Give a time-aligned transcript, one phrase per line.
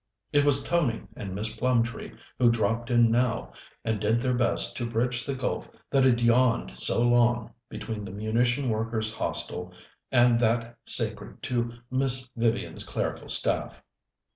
[0.33, 3.53] It was Tony and Miss Plumtree who dropped in now,
[3.85, 8.11] and did their best to bridge the gulf that had yawned so long between the
[8.11, 9.71] munition workers' Hostel
[10.11, 13.75] and that sacred to Miss Vivian's clerical staff.